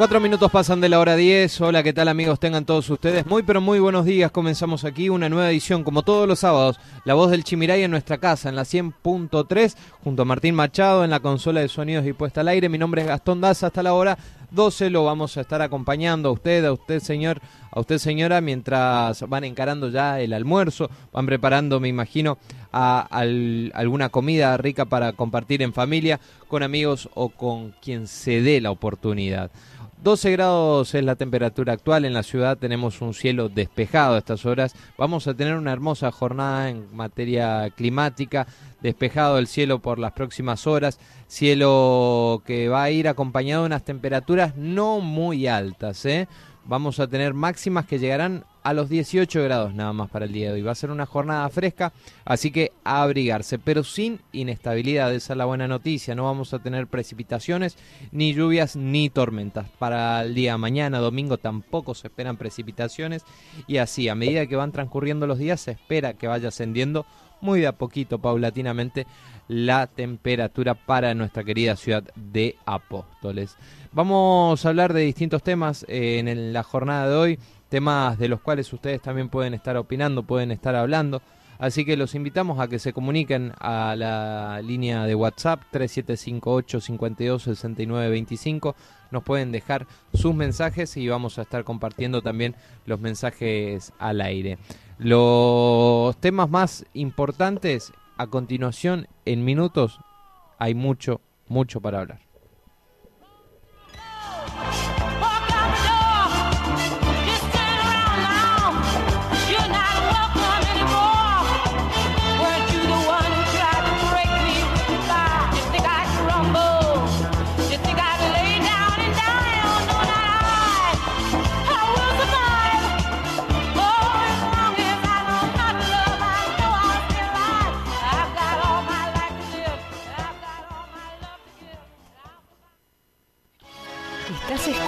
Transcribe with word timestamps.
Cuatro 0.00 0.18
minutos 0.18 0.50
pasan 0.50 0.80
de 0.80 0.88
la 0.88 0.98
hora 0.98 1.14
10. 1.14 1.60
Hola, 1.60 1.82
¿qué 1.82 1.92
tal 1.92 2.08
amigos? 2.08 2.40
Tengan 2.40 2.64
todos 2.64 2.88
ustedes 2.88 3.26
muy 3.26 3.42
pero 3.42 3.60
muy 3.60 3.80
buenos 3.80 4.06
días. 4.06 4.30
Comenzamos 4.30 4.86
aquí 4.86 5.10
una 5.10 5.28
nueva 5.28 5.50
edición, 5.50 5.84
como 5.84 6.00
todos 6.00 6.26
los 6.26 6.38
sábados, 6.38 6.80
La 7.04 7.12
Voz 7.12 7.30
del 7.30 7.44
Chimiray 7.44 7.82
en 7.82 7.90
nuestra 7.90 8.16
casa, 8.16 8.48
en 8.48 8.56
la 8.56 8.62
100.3, 8.62 9.76
junto 10.02 10.22
a 10.22 10.24
Martín 10.24 10.54
Machado 10.54 11.04
en 11.04 11.10
la 11.10 11.20
consola 11.20 11.60
de 11.60 11.68
sonidos 11.68 12.06
y 12.06 12.14
puesta 12.14 12.40
al 12.40 12.48
aire. 12.48 12.70
Mi 12.70 12.78
nombre 12.78 13.02
es 13.02 13.08
Gastón 13.08 13.42
Daza. 13.42 13.66
Hasta 13.66 13.82
la 13.82 13.92
hora 13.92 14.16
12 14.52 14.88
lo 14.88 15.04
vamos 15.04 15.36
a 15.36 15.42
estar 15.42 15.60
acompañando 15.60 16.30
a 16.30 16.32
usted, 16.32 16.64
a 16.64 16.72
usted 16.72 17.00
señor, 17.00 17.38
a 17.70 17.80
usted 17.80 17.98
señora, 17.98 18.40
mientras 18.40 19.28
van 19.28 19.44
encarando 19.44 19.90
ya 19.90 20.18
el 20.18 20.32
almuerzo, 20.32 20.88
van 21.12 21.26
preparando, 21.26 21.78
me 21.78 21.88
imagino, 21.88 22.38
a, 22.72 23.00
alguna 23.74 24.08
comida 24.08 24.56
rica 24.56 24.86
para 24.86 25.12
compartir 25.12 25.60
en 25.60 25.74
familia, 25.74 26.20
con 26.48 26.62
amigos 26.62 27.10
o 27.12 27.28
con 27.28 27.72
quien 27.82 28.06
se 28.06 28.40
dé 28.40 28.62
la 28.62 28.70
oportunidad. 28.70 29.50
12 30.02 30.32
grados 30.32 30.94
es 30.94 31.04
la 31.04 31.14
temperatura 31.14 31.74
actual 31.74 32.06
en 32.06 32.14
la 32.14 32.22
ciudad, 32.22 32.56
tenemos 32.56 33.02
un 33.02 33.12
cielo 33.12 33.50
despejado 33.50 34.14
a 34.14 34.18
estas 34.18 34.46
horas. 34.46 34.74
Vamos 34.96 35.26
a 35.26 35.34
tener 35.34 35.54
una 35.56 35.72
hermosa 35.72 36.10
jornada 36.10 36.70
en 36.70 36.86
materia 36.96 37.68
climática, 37.76 38.46
despejado 38.80 39.38
el 39.38 39.46
cielo 39.46 39.80
por 39.80 39.98
las 39.98 40.12
próximas 40.12 40.66
horas, 40.66 40.98
cielo 41.26 42.42
que 42.46 42.70
va 42.70 42.84
a 42.84 42.90
ir 42.90 43.08
acompañado 43.08 43.62
de 43.62 43.66
unas 43.66 43.84
temperaturas 43.84 44.56
no 44.56 45.00
muy 45.00 45.46
altas. 45.46 46.06
¿eh? 46.06 46.28
Vamos 46.70 47.00
a 47.00 47.08
tener 47.08 47.34
máximas 47.34 47.84
que 47.84 47.98
llegarán 47.98 48.44
a 48.62 48.72
los 48.74 48.88
18 48.88 49.42
grados 49.42 49.74
nada 49.74 49.92
más 49.92 50.08
para 50.08 50.26
el 50.26 50.32
día 50.32 50.46
de 50.46 50.52
hoy. 50.52 50.62
Va 50.62 50.70
a 50.70 50.76
ser 50.76 50.92
una 50.92 51.04
jornada 51.04 51.48
fresca, 51.48 51.92
así 52.24 52.52
que 52.52 52.70
a 52.84 53.02
abrigarse, 53.02 53.58
pero 53.58 53.82
sin 53.82 54.20
inestabilidad. 54.30 55.12
Esa 55.12 55.32
es 55.32 55.36
la 55.36 55.46
buena 55.46 55.66
noticia. 55.66 56.14
No 56.14 56.26
vamos 56.26 56.54
a 56.54 56.60
tener 56.60 56.86
precipitaciones, 56.86 57.76
ni 58.12 58.34
lluvias, 58.34 58.76
ni 58.76 59.10
tormentas. 59.10 59.68
Para 59.80 60.22
el 60.22 60.32
día 60.32 60.56
mañana, 60.58 61.00
domingo, 61.00 61.38
tampoco 61.38 61.96
se 61.96 62.06
esperan 62.06 62.36
precipitaciones. 62.36 63.24
Y 63.66 63.78
así, 63.78 64.08
a 64.08 64.14
medida 64.14 64.46
que 64.46 64.54
van 64.54 64.70
transcurriendo 64.70 65.26
los 65.26 65.38
días, 65.38 65.60
se 65.60 65.72
espera 65.72 66.14
que 66.14 66.28
vaya 66.28 66.50
ascendiendo 66.50 67.04
muy 67.40 67.62
de 67.62 67.66
a 67.66 67.72
poquito, 67.72 68.20
paulatinamente, 68.20 69.08
la 69.50 69.88
temperatura 69.88 70.74
para 70.74 71.12
nuestra 71.12 71.42
querida 71.42 71.74
ciudad 71.74 72.04
de 72.14 72.54
Apóstoles. 72.66 73.56
Vamos 73.92 74.64
a 74.64 74.68
hablar 74.68 74.92
de 74.92 75.00
distintos 75.00 75.42
temas 75.42 75.84
eh, 75.88 76.20
en 76.20 76.52
la 76.52 76.62
jornada 76.62 77.08
de 77.08 77.16
hoy 77.16 77.38
temas 77.70 78.18
de 78.18 78.28
los 78.28 78.40
cuales 78.40 78.70
ustedes 78.72 79.00
también 79.00 79.30
pueden 79.30 79.54
estar 79.54 79.76
opinando, 79.78 80.24
pueden 80.24 80.50
estar 80.50 80.74
hablando. 80.74 81.22
Así 81.58 81.84
que 81.84 81.96
los 81.96 82.14
invitamos 82.14 82.58
a 82.58 82.68
que 82.68 82.78
se 82.78 82.92
comuniquen 82.92 83.52
a 83.58 83.94
la 83.96 84.62
línea 84.62 85.04
de 85.04 85.14
WhatsApp 85.14 85.62
3758 85.70 86.80
52 86.80 87.48
25. 87.86 88.76
Nos 89.10 89.22
pueden 89.22 89.52
dejar 89.52 89.86
sus 90.14 90.34
mensajes 90.34 90.96
y 90.96 91.08
vamos 91.08 91.38
a 91.38 91.42
estar 91.42 91.64
compartiendo 91.64 92.22
también 92.22 92.56
los 92.86 92.98
mensajes 92.98 93.92
al 93.98 94.20
aire. 94.20 94.58
Los 94.98 96.16
temas 96.18 96.48
más 96.48 96.86
importantes 96.94 97.92
a 98.20 98.26
continuación 98.26 99.08
en 99.24 99.46
minutos 99.46 99.98
hay 100.58 100.74
mucho, 100.74 101.22
mucho 101.48 101.80
para 101.80 102.00
hablar. 102.00 102.29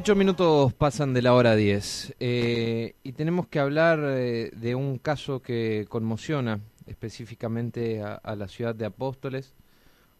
Ocho 0.00 0.14
minutos 0.14 0.72
pasan 0.74 1.12
de 1.12 1.22
la 1.22 1.34
hora 1.34 1.56
10 1.56 2.14
eh, 2.20 2.94
y 3.02 3.12
tenemos 3.14 3.48
que 3.48 3.58
hablar 3.58 3.98
eh, 4.00 4.52
de 4.54 4.76
un 4.76 4.98
caso 4.98 5.42
que 5.42 5.86
conmociona 5.88 6.60
específicamente 6.86 8.00
a, 8.00 8.36
la 8.36 8.46
ciudad 8.46 8.76
de 8.76 8.86
Apóstoles, 8.86 9.54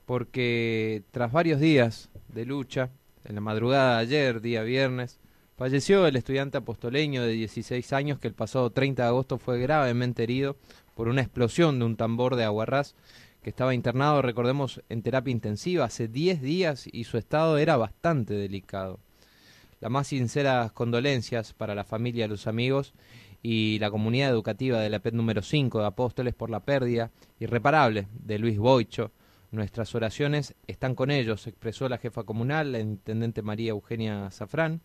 porque 0.04 1.04
tras 1.12 1.30
varios 1.30 1.60
días 1.60 2.10
de 2.26 2.44
lucha, 2.44 2.90
en 3.24 3.36
la 3.36 3.40
madrugada 3.40 3.98
de 3.98 4.02
ayer, 4.02 4.40
día 4.40 4.64
viernes, 4.64 5.20
falleció 5.56 6.08
el 6.08 6.16
estudiante 6.16 6.58
apostoleño 6.58 7.22
de 7.22 7.34
16 7.34 7.92
años 7.92 8.18
que 8.18 8.26
el 8.26 8.34
pasado 8.34 8.70
30 8.70 9.04
de 9.04 9.08
agosto 9.08 9.38
fue 9.38 9.60
gravemente 9.60 10.24
herido 10.24 10.56
por 10.96 11.06
una 11.06 11.22
explosión 11.22 11.78
de 11.78 11.84
un 11.84 11.96
tambor 11.96 12.34
de 12.34 12.42
aguarrás 12.42 12.96
que 13.44 13.50
estaba 13.50 13.74
internado, 13.74 14.22
recordemos, 14.22 14.82
en 14.88 15.02
terapia 15.02 15.30
intensiva 15.30 15.84
hace 15.84 16.08
10 16.08 16.42
días 16.42 16.88
y 16.90 17.04
su 17.04 17.16
estado 17.16 17.58
era 17.58 17.76
bastante 17.76 18.34
delicado 18.34 18.98
las 19.80 19.90
más 19.90 20.08
sinceras 20.08 20.72
condolencias 20.72 21.52
para 21.52 21.74
la 21.74 21.84
familia 21.84 22.28
los 22.28 22.46
amigos 22.46 22.94
y 23.42 23.78
la 23.78 23.90
comunidad 23.90 24.30
educativa 24.30 24.80
de 24.80 24.90
la 24.90 24.98
PET 24.98 25.14
número 25.14 25.42
5 25.42 25.80
de 25.80 25.86
Apóstoles 25.86 26.34
por 26.34 26.50
la 26.50 26.60
pérdida 26.60 27.10
irreparable 27.38 28.08
de 28.12 28.38
Luis 28.38 28.58
Boicho. 28.58 29.12
Nuestras 29.50 29.94
oraciones 29.94 30.54
están 30.66 30.94
con 30.94 31.10
ellos, 31.10 31.46
expresó 31.46 31.88
la 31.88 31.98
jefa 31.98 32.24
comunal, 32.24 32.72
la 32.72 32.80
intendente 32.80 33.42
María 33.42 33.70
Eugenia 33.70 34.30
Zafrán. 34.30 34.80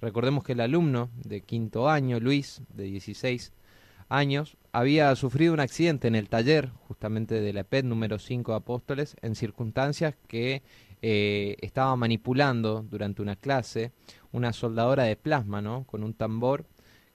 Recordemos 0.00 0.44
que 0.44 0.52
el 0.52 0.60
alumno 0.60 1.10
de 1.16 1.40
quinto 1.40 1.88
año, 1.88 2.20
Luis, 2.20 2.62
de 2.74 2.84
16 2.84 3.52
años, 4.08 4.56
había 4.70 5.14
sufrido 5.16 5.54
un 5.54 5.60
accidente 5.60 6.06
en 6.06 6.14
el 6.14 6.28
taller, 6.28 6.70
justamente 6.86 7.40
de 7.40 7.52
la 7.52 7.64
PET 7.64 7.86
número 7.86 8.18
5 8.18 8.52
de 8.52 8.56
Apóstoles, 8.56 9.16
en 9.22 9.34
circunstancias 9.34 10.14
que 10.28 10.62
eh, 11.02 11.56
estaba 11.60 11.96
manipulando 11.96 12.84
durante 12.88 13.22
una 13.22 13.36
clase 13.36 13.92
una 14.34 14.52
soldadora 14.52 15.04
de 15.04 15.16
plasma, 15.16 15.62
¿no? 15.62 15.84
Con 15.84 16.02
un 16.02 16.12
tambor 16.12 16.66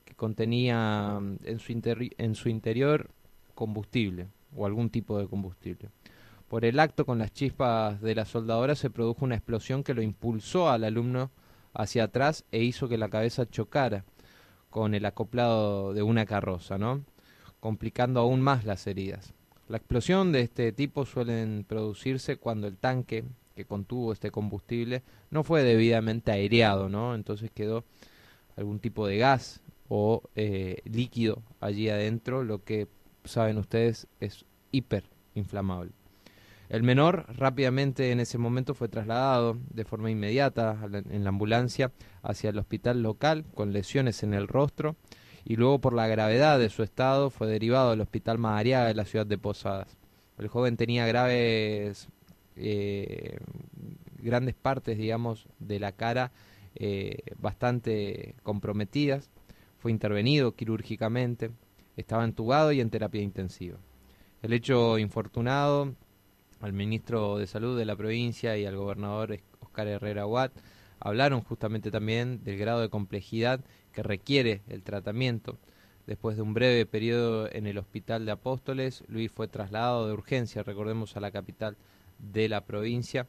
que 0.06 0.16
contenía 0.16 1.20
mm, 1.20 1.38
en 1.44 1.60
su, 1.60 1.82
en 2.18 2.36
su 2.36 2.50
interior 2.50 3.12
combustible 3.54 4.30
o 4.56 4.66
algún 4.66 4.90
tipo 4.90 5.20
de 5.20 5.28
combustible. 5.28 5.90
Por 6.48 6.66
el 6.66 6.80
acto 6.80 7.06
con 7.06 7.20
las 7.20 7.34
chispas 7.34 8.02
de 8.02 8.16
la 8.16 8.26
soldadora 8.26 8.74
se 8.74 8.90
produjo 8.90 9.26
una 9.26 9.36
explosión 9.36 9.84
que 9.84 9.94
lo 9.94 10.02
impulsó 10.02 10.70
al 10.70 10.86
alumno 10.86 11.30
hacia 11.74 12.06
atrás 12.06 12.46
e 12.52 12.64
hizo 12.64 12.88
que 12.88 12.98
la 12.98 13.10
cabeza 13.10 13.46
chocara 13.48 14.06
con 14.70 14.96
el 14.96 15.06
acoplado 15.06 15.94
de 15.94 16.02
una 16.02 16.26
carroza, 16.26 16.78
¿no? 16.78 17.04
complicando 17.60 18.22
aún 18.22 18.40
más 18.40 18.64
las 18.64 18.88
heridas. 18.88 19.34
La 19.68 19.78
explosión 19.78 20.32
de 20.32 20.42
este 20.42 20.72
tipo 20.72 21.06
suelen 21.06 21.66
producirse 21.68 22.38
cuando 22.38 22.68
el 22.68 22.78
tanque 22.78 23.26
que 23.56 23.66
contuvo 23.66 24.14
este 24.14 24.32
combustible 24.32 25.04
no 25.32 25.44
fue 25.44 25.64
debidamente 25.64 26.32
aireado, 26.32 26.90
¿no? 26.90 27.16
Entonces 27.16 27.52
quedó 27.52 27.84
algún 28.56 28.80
tipo 28.80 29.08
de 29.08 29.18
gas 29.18 29.62
o 29.88 30.24
eh, 30.36 30.82
líquido 30.86 31.42
allí 31.60 31.90
adentro, 31.90 32.44
lo 32.44 32.64
que 32.64 32.88
saben 33.24 33.58
ustedes 33.58 34.08
es 34.20 34.46
hiperinflamable. 34.72 35.92
El 36.70 36.84
menor 36.84 37.26
rápidamente 37.36 38.12
en 38.12 38.20
ese 38.20 38.38
momento 38.38 38.76
fue 38.76 38.90
trasladado 38.90 39.58
de 39.72 39.86
forma 39.86 40.12
inmediata 40.12 40.78
en 41.10 41.24
la 41.24 41.30
ambulancia 41.30 41.92
hacia 42.22 42.52
el 42.52 42.60
hospital 42.60 43.02
local 43.02 43.44
con 43.56 43.74
lesiones 43.74 44.22
en 44.22 44.36
el 44.36 44.48
rostro 44.48 44.96
y 45.44 45.56
luego 45.56 45.80
por 45.80 45.94
la 45.94 46.06
gravedad 46.06 46.60
de 46.60 46.70
su 46.70 46.84
estado 46.84 47.32
fue 47.32 47.48
derivado 47.48 47.92
al 47.92 48.02
hospital 48.02 48.38
Madariaga 48.38 48.86
de 48.86 48.94
la 48.94 49.06
ciudad 49.06 49.26
de 49.26 49.40
Posadas. 49.40 49.98
El 50.38 50.48
joven 50.48 50.78
tenía 50.78 51.08
graves 51.08 52.08
eh, 52.60 53.38
grandes 54.18 54.56
partes, 54.56 54.98
digamos, 54.98 55.48
de 55.60 55.80
la 55.80 55.92
cara 55.92 56.32
eh, 56.76 57.18
bastante 57.38 58.36
comprometidas. 58.44 59.30
Fue 59.80 59.92
intervenido 59.92 60.56
quirúrgicamente, 60.56 61.52
estaba 61.96 62.26
entubado 62.26 62.72
y 62.72 62.82
en 62.82 62.90
terapia 62.90 63.22
intensiva. 63.22 63.78
El 64.42 64.54
hecho 64.54 64.98
infortunado 64.98 65.94
al 66.62 66.74
ministro 66.74 67.38
de 67.38 67.48
Salud 67.48 67.78
de 67.78 67.86
la 67.86 67.96
provincia 67.96 68.58
y 68.58 68.66
al 68.66 68.76
gobernador 68.76 69.40
Oscar 69.62 69.88
Herrera 69.88 70.26
Watt 70.26 70.52
hablaron 71.00 71.42
justamente 71.42 71.92
también 71.92 72.44
del 72.44 72.58
grado 72.58 72.82
de 72.82 72.90
complejidad 72.90 73.62
que 73.94 74.04
requiere 74.04 74.62
el 74.68 74.84
tratamiento. 74.84 75.58
Después 76.08 76.36
de 76.36 76.42
un 76.42 76.54
breve 76.54 76.86
periodo 76.86 77.50
en 77.52 77.68
el 77.68 77.78
Hospital 77.78 78.26
de 78.26 78.32
Apóstoles, 78.32 79.04
Luis 79.08 79.32
fue 79.32 79.48
trasladado 79.48 80.08
de 80.08 80.14
urgencia, 80.14 80.64
recordemos, 80.64 81.16
a 81.16 81.20
la 81.20 81.32
capital 81.32 81.78
de 82.20 82.50
la 82.50 82.66
provincia 82.66 83.28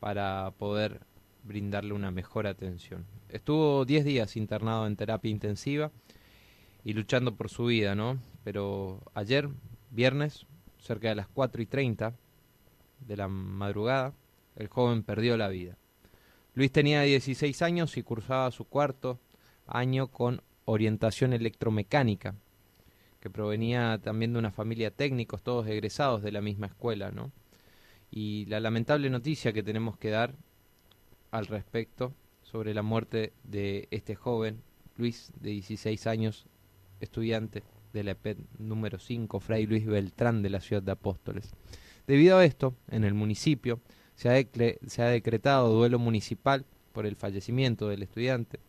para 0.00 0.52
poder 0.58 1.00
brindarle 1.42 1.92
una 1.92 2.10
mejor 2.10 2.46
atención. 2.46 3.06
Estuvo 3.28 3.84
10 3.84 4.04
días 4.04 4.36
internado 4.36 4.86
en 4.86 4.96
terapia 4.96 5.30
intensiva 5.30 5.90
y 6.84 6.92
luchando 6.92 7.34
por 7.34 7.48
su 7.48 7.66
vida, 7.66 7.94
¿no? 7.94 8.18
Pero 8.44 9.02
ayer, 9.14 9.48
viernes, 9.90 10.46
cerca 10.78 11.08
de 11.08 11.16
las 11.16 11.28
4 11.28 11.62
y 11.62 11.66
30 11.66 12.14
de 13.00 13.16
la 13.16 13.28
madrugada, 13.28 14.12
el 14.56 14.68
joven 14.68 15.02
perdió 15.02 15.36
la 15.36 15.48
vida. 15.48 15.76
Luis 16.54 16.72
tenía 16.72 17.02
16 17.02 17.60
años 17.62 17.96
y 17.96 18.02
cursaba 18.02 18.50
su 18.50 18.64
cuarto 18.64 19.18
año 19.66 20.08
con 20.08 20.42
orientación 20.64 21.32
electromecánica, 21.32 22.34
que 23.20 23.30
provenía 23.30 24.00
también 24.02 24.32
de 24.32 24.38
una 24.38 24.52
familia 24.52 24.90
de 24.90 24.96
técnicos, 24.96 25.42
todos 25.42 25.66
egresados 25.66 26.22
de 26.22 26.32
la 26.32 26.40
misma 26.40 26.68
escuela, 26.68 27.10
¿no? 27.10 27.32
Y 28.10 28.46
la 28.46 28.60
lamentable 28.60 29.10
noticia 29.10 29.52
que 29.52 29.62
tenemos 29.62 29.96
que 29.98 30.10
dar 30.10 30.34
al 31.30 31.46
respecto 31.46 32.14
sobre 32.42 32.74
la 32.74 32.82
muerte 32.82 33.32
de 33.44 33.88
este 33.90 34.14
joven, 34.14 34.62
Luis, 34.96 35.32
de 35.40 35.50
16 35.50 36.06
años, 36.06 36.46
estudiante 37.00 37.62
de 37.92 38.04
la 38.04 38.12
EPED 38.12 38.38
número 38.58 38.98
5, 38.98 39.40
Fray 39.40 39.66
Luis 39.66 39.84
Beltrán 39.84 40.42
de 40.42 40.50
la 40.50 40.60
ciudad 40.60 40.82
de 40.82 40.92
Apóstoles. 40.92 41.52
Debido 42.06 42.38
a 42.38 42.44
esto, 42.44 42.74
en 42.88 43.04
el 43.04 43.14
municipio 43.14 43.80
se 44.14 44.30
ha, 44.30 44.46
se 44.86 45.02
ha 45.02 45.06
decretado 45.06 45.72
duelo 45.72 45.98
municipal 45.98 46.64
por 46.92 47.04
el 47.04 47.16
fallecimiento 47.16 47.88
del 47.88 48.02
estudiante. 48.02 48.60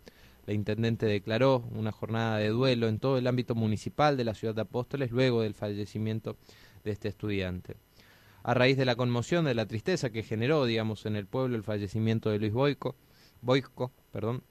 La 0.45 0.53
intendente 0.53 1.05
declaró 1.05 1.63
una 1.71 1.91
jornada 1.91 2.37
de 2.37 2.49
duelo 2.49 2.87
en 2.87 2.99
todo 2.99 3.17
el 3.17 3.27
ámbito 3.27 3.53
municipal 3.53 4.17
de 4.17 4.23
la 4.23 4.33
ciudad 4.33 4.55
de 4.55 4.61
Apóstoles 4.61 5.11
luego 5.11 5.41
del 5.41 5.53
fallecimiento 5.53 6.35
de 6.83 6.91
este 6.91 7.09
estudiante 7.09 7.75
a 8.47 8.53
raíz 8.53 8.77
de 8.77 8.85
la 8.85 8.95
conmoción, 8.95 9.43
de 9.43 9.53
la 9.53 9.65
tristeza 9.65 10.09
que 10.09 10.23
generó, 10.23 10.63
digamos, 10.63 11.05
en 11.05 11.17
el 11.17 11.27
pueblo 11.27 11.57
el 11.57 11.63
fallecimiento 11.63 12.29
de 12.29 12.39
Luis 12.39 12.53
Boico, 12.53 13.91
perdón, 14.13 14.41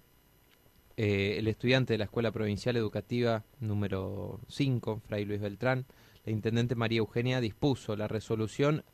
eh, 0.99 1.37
el 1.39 1.49
estudiante 1.49 1.95
de 1.95 1.99
la 1.99 2.05
Escuela 2.05 2.31
Provincial 2.31 2.77
Educativa 2.77 3.43
número 3.59 4.39
5, 4.49 5.01
Fray 5.07 5.25
Luis 5.25 5.41
Beltrán, 5.41 5.87
la 6.27 6.33
intendente 6.33 6.75
María 6.75 6.99
Eugenia 6.99 7.41
dispuso 7.41 7.97
la 7.97 8.07
resolución 8.07 8.85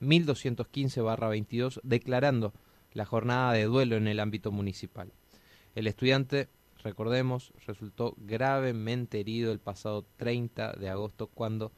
1215-22 0.00 1.78
declarando 1.82 2.54
la 2.94 3.04
jornada 3.04 3.52
de 3.52 3.64
duelo 3.64 3.96
en 3.96 4.08
el 4.08 4.20
ámbito 4.20 4.52
municipal. 4.52 5.12
El 5.74 5.86
estudiante, 5.86 6.48
recordemos, 6.82 7.52
resultó 7.66 8.14
gravemente 8.16 9.20
herido 9.20 9.52
el 9.52 9.58
pasado 9.58 10.06
30 10.16 10.72
de 10.72 10.88
agosto 10.88 11.26
cuando 11.26 11.72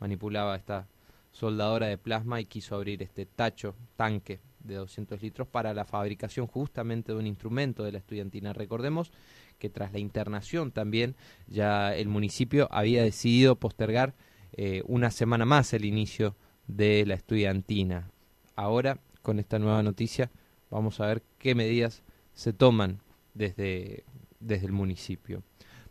manipulaba 0.00 0.56
esta 0.56 0.88
soldadora 1.32 1.86
de 1.86 1.98
plasma 1.98 2.40
y 2.40 2.46
quiso 2.46 2.74
abrir 2.74 3.02
este 3.02 3.26
tacho, 3.26 3.74
tanque 3.96 4.40
de 4.60 4.74
200 4.74 5.22
litros 5.22 5.48
para 5.48 5.74
la 5.74 5.84
fabricación 5.84 6.46
justamente 6.46 7.12
de 7.12 7.18
un 7.18 7.26
instrumento 7.26 7.84
de 7.84 7.92
la 7.92 7.98
estudiantina. 7.98 8.52
Recordemos 8.52 9.12
que 9.58 9.70
tras 9.70 9.92
la 9.92 9.98
internación 9.98 10.72
también 10.72 11.16
ya 11.46 11.94
el 11.94 12.08
municipio 12.08 12.68
había 12.70 13.02
decidido 13.02 13.56
postergar 13.56 14.14
eh, 14.52 14.82
una 14.86 15.10
semana 15.10 15.44
más 15.44 15.72
el 15.72 15.84
inicio 15.84 16.36
de 16.66 17.04
la 17.06 17.14
estudiantina. 17.14 18.10
Ahora, 18.56 18.98
con 19.22 19.38
esta 19.38 19.58
nueva 19.58 19.82
noticia, 19.82 20.30
vamos 20.70 21.00
a 21.00 21.06
ver 21.06 21.22
qué 21.38 21.54
medidas 21.54 22.02
se 22.34 22.52
toman 22.52 23.00
desde, 23.34 24.04
desde 24.40 24.66
el 24.66 24.72
municipio. 24.72 25.42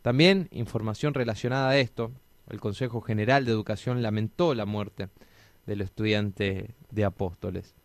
También 0.02 0.48
información 0.52 1.14
relacionada 1.14 1.70
a 1.70 1.78
esto, 1.78 2.12
el 2.50 2.60
Consejo 2.60 3.02
General 3.02 3.46
de 3.46 3.52
Educación 3.52 4.02
lamentó 4.02 4.54
la 4.54 4.66
muerte 4.66 5.10
del 5.66 5.82
estudiante 5.82 6.76
de 6.92 7.06
Apóstoles. 7.06 7.76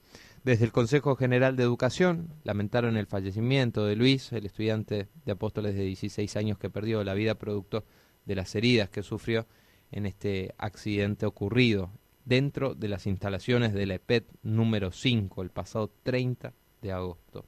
Desde 0.45 0.65
el 0.65 0.73
Consejo 0.73 1.15
General 1.15 1.57
de 1.57 1.63
Educación 1.63 2.29
lamentaron 2.43 2.97
el 2.97 3.07
fallecimiento 3.07 3.87
de 3.87 3.97
Luis, 3.97 4.33
el 4.33 4.47
estudiante 4.47 5.09
de 5.25 5.33
Apóstoles 5.33 5.75
de 5.75 5.85
16 5.85 6.37
años 6.37 6.59
que 6.59 6.71
perdió 6.71 7.05
la 7.05 7.15
vida 7.15 7.37
producto 7.37 7.85
de 8.25 8.35
las 8.35 8.55
heridas 8.55 8.91
que 8.91 9.03
sufrió 9.03 9.47
en 9.91 10.07
este 10.07 10.55
accidente 10.59 11.27
ocurrido 11.27 11.91
dentro 12.25 12.75
de 12.75 12.89
las 12.89 13.07
instalaciones 13.07 13.73
de 13.73 13.87
la 13.87 13.95
EPET 13.95 14.27
número 14.43 14.91
5 14.93 15.43
el 15.43 15.51
pasado 15.51 15.93
30 16.03 16.53
de 16.81 16.93
agosto. 16.93 17.47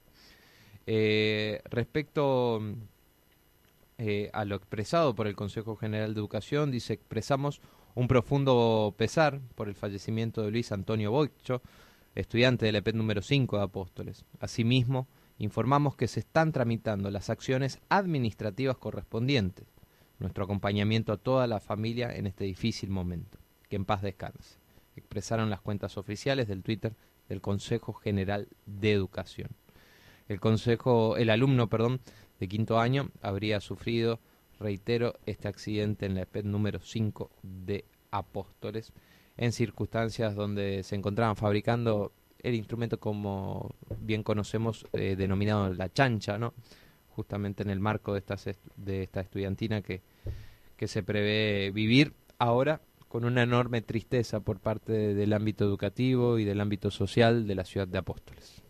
Eh, 0.86 1.62
respecto 1.70 2.60
eh, 3.98 4.30
a 4.32 4.44
lo 4.44 4.56
expresado 4.56 5.14
por 5.14 5.26
el 5.26 5.36
Consejo 5.36 5.76
General 5.76 6.14
de 6.14 6.20
Educación, 6.20 6.70
dice 6.70 6.94
expresamos 6.94 7.60
un 7.94 8.08
profundo 8.08 8.94
pesar 8.96 9.40
por 9.54 9.68
el 9.68 9.74
fallecimiento 9.74 10.42
de 10.42 10.50
Luis 10.50 10.72
Antonio 10.72 11.12
Boicho, 11.12 11.62
estudiante 12.14 12.66
del 12.66 12.76
EPET 12.76 12.96
número 12.96 13.22
5 13.22 13.56
de 13.56 13.62
Apóstoles. 13.62 14.24
Asimismo, 14.40 15.06
informamos 15.38 15.96
que 15.96 16.08
se 16.08 16.20
están 16.20 16.52
tramitando 16.52 17.10
las 17.10 17.30
acciones 17.30 17.80
administrativas 17.88 18.76
correspondientes. 18.78 19.66
Nuestro 20.18 20.44
acompañamiento 20.44 21.12
a 21.12 21.16
toda 21.16 21.46
la 21.46 21.60
familia 21.60 22.14
en 22.14 22.26
este 22.26 22.44
difícil 22.44 22.90
momento. 22.90 23.38
Que 23.68 23.76
en 23.76 23.84
paz 23.84 24.02
descanse. 24.02 24.58
Expresaron 24.96 25.50
las 25.50 25.60
cuentas 25.60 25.96
oficiales 25.98 26.46
del 26.46 26.62
Twitter 26.62 26.94
del 27.28 27.40
Consejo 27.40 27.92
General 27.92 28.48
de 28.66 28.92
Educación. 28.92 29.50
El 30.28 30.40
consejo, 30.40 31.16
el 31.16 31.30
alumno, 31.30 31.68
perdón, 31.68 32.00
de 32.38 32.48
quinto 32.48 32.78
año 32.78 33.10
habría 33.22 33.60
sufrido 33.60 34.20
reitero, 34.58 35.14
este 35.26 35.48
accidente 35.48 36.06
en 36.06 36.14
la 36.14 36.22
EPET 36.22 36.44
número 36.44 36.80
5 36.80 37.30
de 37.42 37.84
Apóstoles, 38.10 38.92
en 39.36 39.52
circunstancias 39.52 40.34
donde 40.34 40.82
se 40.84 40.94
encontraban 40.94 41.36
fabricando 41.36 42.12
el 42.38 42.54
instrumento 42.54 43.00
como 43.00 43.74
bien 43.98 44.22
conocemos 44.22 44.86
eh, 44.92 45.16
denominado 45.16 45.72
la 45.74 45.92
chancha, 45.92 46.38
¿no? 46.38 46.54
justamente 47.08 47.62
en 47.62 47.70
el 47.70 47.80
marco 47.80 48.12
de 48.12 48.18
esta, 48.18 48.36
de 48.76 49.02
esta 49.02 49.20
estudiantina 49.20 49.82
que, 49.82 50.02
que 50.76 50.88
se 50.88 51.02
prevé 51.02 51.70
vivir 51.72 52.14
ahora 52.38 52.80
con 53.08 53.24
una 53.24 53.44
enorme 53.44 53.80
tristeza 53.80 54.40
por 54.40 54.58
parte 54.58 54.92
del 55.14 55.32
ámbito 55.32 55.64
educativo 55.64 56.38
y 56.38 56.44
del 56.44 56.60
ámbito 56.60 56.90
social 56.90 57.46
de 57.46 57.54
la 57.54 57.64
ciudad 57.64 57.86
de 57.86 57.98
Apóstoles. 57.98 58.63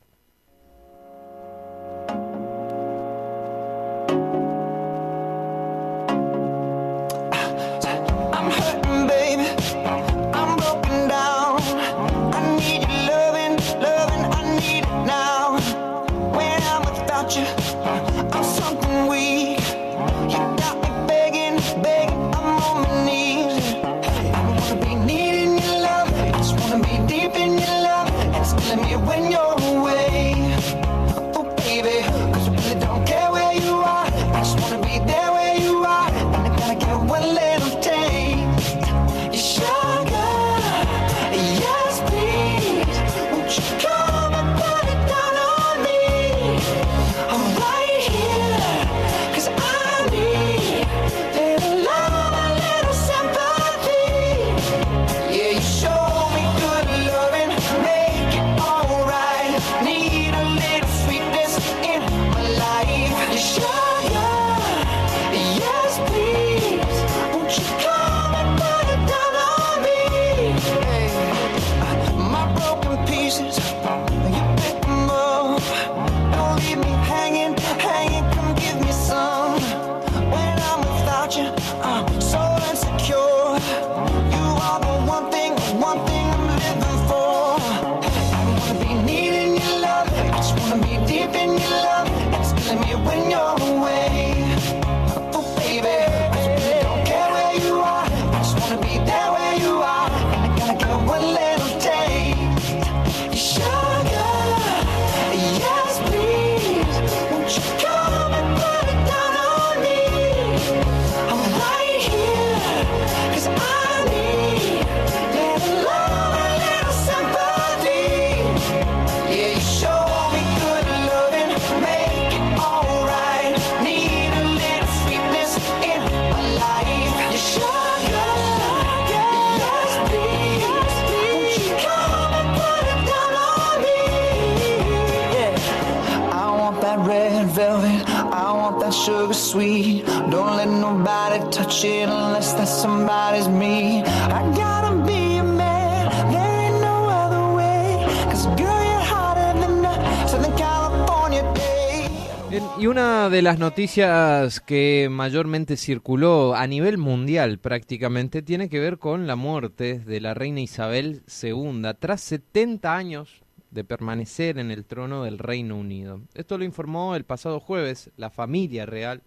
Y 152.79 152.87
una 152.87 153.31
de 153.31 153.43
las 153.43 153.59
noticias 153.59 154.61
que 154.61 155.09
mayormente 155.11 155.77
circuló 155.77 156.55
a 156.55 156.67
nivel 156.67 156.99
mundial 156.99 157.59
prácticamente 157.59 158.43
tiene 158.43 158.69
que 158.69 158.79
ver 158.79 158.99
con 158.99 159.27
la 159.27 159.35
muerte 159.35 159.99
de 159.99 160.21
la 160.21 160.35
reina 160.35 160.61
Isabel 160.61 161.23
II 161.43 161.83
tras 161.99 162.21
70 162.21 162.95
años 162.97 163.43
de 163.71 163.83
permanecer 163.83 164.59
en 164.59 164.71
el 164.71 164.85
trono 164.85 165.25
del 165.25 165.39
Reino 165.39 165.77
Unido. 165.77 166.21
Esto 166.35 166.57
lo 166.57 166.65
informó 166.65 167.17
el 167.17 167.25
pasado 167.25 167.59
jueves 167.59 168.11
la 168.17 168.31
familia 168.31 168.87
real 168.87 169.23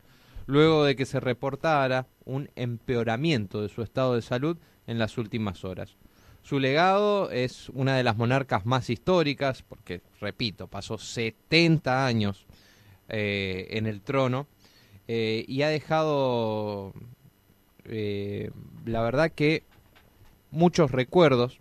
luego 0.45 0.85
de 0.85 0.95
que 0.95 1.05
se 1.05 1.19
reportara 1.19 2.07
un 2.23 2.49
empeoramiento 2.55 3.61
de 3.61 3.69
su 3.69 3.81
estado 3.81 4.15
de 4.15 4.21
salud 4.21 4.57
en 4.87 4.99
las 4.99 5.17
últimas 5.17 5.65
horas. 5.65 5.97
Su 6.43 6.59
legado 6.59 7.29
es 7.29 7.67
una 7.73 7.97
de 7.97 8.03
las 8.03 8.15
monarcas 8.15 8.65
más 8.65 8.89
históricas, 8.89 9.63
porque, 9.63 10.01
repito, 10.21 10.67
pasó 10.67 10.97
70 10.97 12.05
años 12.05 12.46
eh, 13.09 13.67
en 13.71 13.87
el 13.87 14.01
trono 14.01 14.47
eh, 15.07 15.45
y 15.47 15.61
ha 15.61 15.69
dejado, 15.69 16.93
eh, 17.85 18.51
la 18.85 19.01
verdad 19.01 19.31
que, 19.31 19.63
muchos 20.51 20.91
recuerdos, 20.91 21.59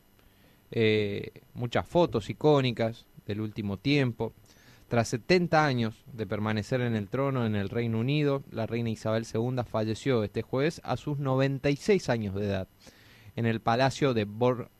muchas 1.54 1.86
fotos 1.86 2.28
icónicas 2.28 3.06
del 3.26 3.40
último 3.40 3.78
tiempo. 3.78 4.32
Tras 4.88 5.08
70 5.08 5.64
años 5.64 6.04
de 6.12 6.26
permanecer 6.26 6.80
en 6.80 6.94
el 6.94 7.08
trono 7.08 7.46
en 7.46 7.56
el 7.56 7.68
Reino 7.68 7.98
Unido, 7.98 8.42
la 8.50 8.66
reina 8.66 8.90
Isabel 8.90 9.26
II 9.32 9.62
falleció 9.68 10.22
este 10.22 10.42
jueves 10.42 10.80
a 10.84 10.96
sus 10.96 11.18
96 11.18 12.08
años 12.08 12.34
de 12.34 12.46
edad 12.46 12.68
en 13.36 13.46
el 13.46 13.60
palacio 13.60 14.14
de, 14.14 14.26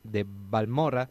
de 0.02 0.26
Balmorra, 0.26 1.10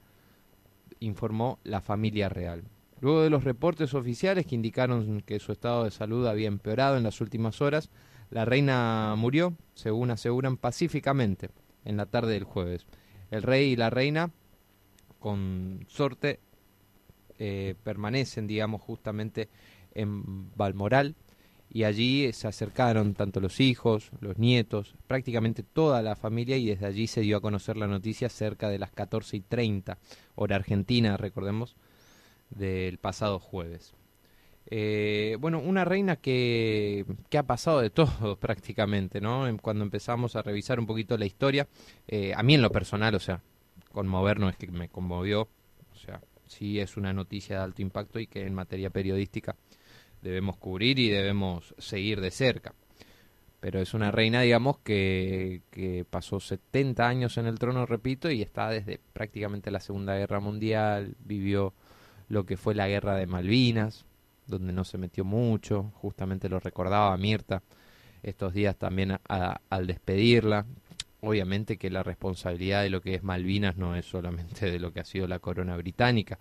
informó 1.00 1.60
la 1.64 1.80
familia 1.80 2.28
real. 2.28 2.64
Luego 3.02 3.22
de 3.22 3.30
los 3.30 3.44
reportes 3.44 3.94
oficiales 3.94 4.46
que 4.46 4.56
indicaron 4.56 5.22
que 5.22 5.40
su 5.40 5.52
estado 5.52 5.84
de 5.84 5.92
salud 5.92 6.28
había 6.28 6.48
empeorado 6.48 6.98
en 6.98 7.04
las 7.04 7.22
últimas 7.22 7.62
horas, 7.62 7.90
la 8.30 8.46
reina 8.46 9.14
murió, 9.18 9.56
según 9.74 10.12
aseguran, 10.12 10.58
pacíficamente 10.58 11.50
en 11.84 11.98
la 11.98 12.06
tarde 12.06 12.34
del 12.34 12.46
jueves. 12.46 12.86
El 13.32 13.44
rey 13.44 13.72
y 13.72 13.76
la 13.76 13.90
reina, 13.90 14.32
con 15.20 15.86
suerte, 15.88 16.40
eh, 17.38 17.76
permanecen, 17.84 18.48
digamos, 18.48 18.82
justamente 18.82 19.50
en 19.94 20.56
Balmoral 20.56 21.16
y 21.70 21.84
allí 21.84 22.32
se 22.32 22.48
acercaron 22.48 23.14
tanto 23.14 23.42
los 23.42 23.60
hijos, 23.60 24.12
los 24.22 24.38
nietos, 24.38 24.96
prácticamente 25.08 25.64
toda 25.64 26.02
la 26.02 26.16
familia 26.16 26.58
y 26.58 26.68
desde 26.68 26.86
allí 26.86 27.08
se 27.08 27.22
dio 27.22 27.38
a 27.38 27.42
conocer 27.42 27.76
la 27.76 27.88
noticia 27.88 28.30
cerca 28.30 28.70
de 28.70 28.80
las 28.80 28.92
14 28.92 29.38
y 29.38 29.42
30, 29.42 29.98
hora 30.36 30.56
argentina, 30.56 31.18
recordemos, 31.18 31.76
del 32.50 32.98
pasado 32.98 33.40
jueves. 33.40 33.94
Eh, 34.68 35.38
bueno, 35.40 35.60
una 35.60 35.86
reina 35.86 36.16
que, 36.16 37.06
que, 37.30 37.38
ha 37.38 37.44
pasado 37.44 37.82
de 37.82 37.92
todo 37.92 38.36
prácticamente, 38.40 39.22
¿no? 39.22 39.46
Cuando 39.62 39.84
empezamos 39.84 40.36
a 40.36 40.42
revisar 40.42 40.80
un 40.80 40.88
poquito 40.88 41.18
la 41.18 41.26
historia, 41.26 41.68
eh, 42.08 42.34
a 42.36 42.42
mí 42.42 42.56
en 42.56 42.62
lo 42.62 42.72
personal, 42.72 43.14
o 43.14 43.20
sea, 43.20 43.42
conmovernos 43.92 44.54
es 44.54 44.58
que 44.58 44.72
me 44.72 44.90
conmovió, 44.90 45.42
o 45.42 45.96
sea, 45.96 46.20
sí 46.48 46.80
es 46.80 46.98
una 46.98 47.14
noticia 47.14 47.58
de 47.58 47.64
alto 47.64 47.82
impacto 47.82 48.20
y 48.20 48.28
que 48.28 48.46
en 48.46 48.56
materia 48.56 48.90
periodística 48.90 49.56
debemos 50.22 50.58
cubrir 50.58 50.98
y 50.98 51.10
debemos 51.10 51.76
seguir 51.78 52.20
de 52.20 52.32
cerca. 52.32 52.74
Pero 53.60 53.80
es 53.80 53.94
una 53.94 54.12
reina, 54.12 54.42
digamos, 54.42 54.80
que, 54.80 55.62
que 55.72 56.06
pasó 56.08 56.40
70 56.40 57.08
años 57.08 57.38
en 57.38 57.46
el 57.48 57.58
trono, 57.58 57.86
repito, 57.86 58.30
y 58.30 58.42
está 58.42 58.70
desde 58.70 59.00
prácticamente 59.14 59.72
la 59.72 59.80
Segunda 59.80 60.16
Guerra 60.16 60.40
Mundial, 60.40 61.16
vivió 61.20 61.74
lo 62.28 62.46
que 62.46 62.58
fue 62.58 62.76
la 62.76 62.88
Guerra 62.88 63.16
de 63.16 63.28
Malvinas, 63.28 64.06
donde 64.48 64.74
no 64.74 64.84
se 64.84 64.98
metió 64.98 65.26
mucho, 65.26 65.92
justamente 65.96 66.50
lo 66.50 66.60
recordaba 66.60 67.16
Mirta 67.18 67.64
estos 68.24 68.54
días 68.54 68.76
también 68.76 69.20
al 69.28 69.88
despedirla, 69.88 70.66
obviamente 71.22 71.78
que 71.78 71.90
la 71.90 72.04
responsabilidad 72.04 72.82
de 72.82 72.90
lo 72.90 73.02
que 73.02 73.16
es 73.16 73.24
Malvinas 73.24 73.78
no 73.78 73.96
es 73.96 74.06
solamente 74.06 74.72
de 74.72 74.80
lo 74.80 74.92
que 74.94 75.00
ha 75.00 75.06
sido 75.06 75.28
la 75.28 75.40
corona 75.40 75.78
británica. 75.78 76.40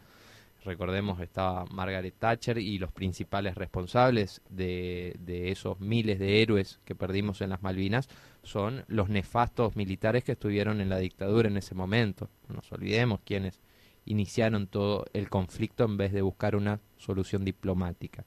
recordemos 0.64 1.20
estaba 1.20 1.66
Margaret 1.66 2.14
Thatcher 2.18 2.56
y 2.56 2.78
los 2.78 2.90
principales 2.90 3.54
responsables 3.54 4.40
de, 4.48 5.14
de, 5.20 5.50
esos 5.50 5.78
miles 5.80 6.18
de 6.18 6.40
héroes 6.40 6.80
que 6.86 6.94
perdimos 6.94 7.42
en 7.42 7.50
las 7.50 7.62
Malvinas 7.62 8.08
son 8.42 8.84
los 8.88 9.10
nefastos 9.10 9.76
militares 9.76 10.24
que 10.24 10.32
estuvieron 10.32 10.80
en 10.80 10.88
la 10.88 10.98
dictadura 10.98 11.48
en 11.48 11.58
ese 11.58 11.74
momento. 11.74 12.30
No 12.48 12.56
nos 12.56 12.72
olvidemos 12.72 13.20
quienes 13.26 13.60
iniciaron 14.06 14.66
todo 14.66 15.06
el 15.12 15.28
conflicto 15.28 15.84
en 15.84 15.96
vez 15.96 16.12
de 16.12 16.22
buscar 16.22 16.56
una 16.56 16.80
solución 16.98 17.44
diplomática. 17.44 18.24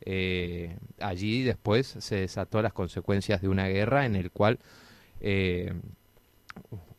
Eh, 0.00 0.78
allí 1.00 1.42
después 1.42 1.86
se 1.98 2.16
desató 2.16 2.62
las 2.62 2.72
consecuencias 2.72 3.42
de 3.42 3.48
una 3.48 3.66
guerra 3.66 4.06
en 4.06 4.14
el 4.14 4.30
cual 4.30 4.58
eh, 5.20 5.72